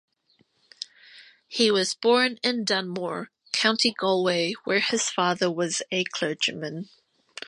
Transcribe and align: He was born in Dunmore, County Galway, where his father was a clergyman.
He 1.47 1.69
was 1.69 1.93
born 1.93 2.39
in 2.41 2.63
Dunmore, 2.65 3.29
County 3.51 3.93
Galway, 3.95 4.53
where 4.63 4.79
his 4.79 5.11
father 5.11 5.51
was 5.51 5.83
a 5.91 6.05
clergyman. 6.05 6.89